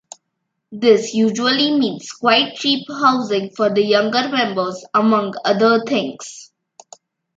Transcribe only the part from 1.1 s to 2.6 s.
usually means quite